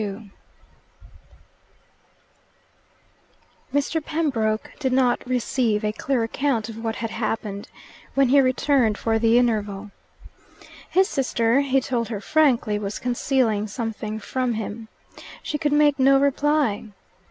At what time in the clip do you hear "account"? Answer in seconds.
6.23-6.69